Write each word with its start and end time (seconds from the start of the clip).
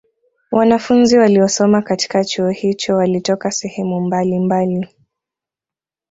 Wanafunzi 0.51 1.17
waliosoma 1.17 1.81
katika 1.81 2.23
Chuo 2.25 2.49
hicho 2.49 2.95
walitoka 2.95 3.51
sehemu 3.51 4.01
mbalimbali 4.01 4.87